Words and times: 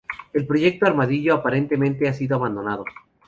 El 0.33 0.47
proyecto 0.47 0.87
Armadillo 0.87 1.35
aparentemente 1.35 2.07
ha 2.09 2.13
sido 2.15 2.35
abandonado. 2.35 2.85